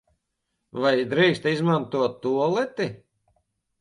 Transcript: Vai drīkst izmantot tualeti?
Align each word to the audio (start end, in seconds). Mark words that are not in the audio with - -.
Vai 0.85 0.93
drīkst 1.11 1.45
izmantot 1.51 2.17
tualeti? 2.25 2.89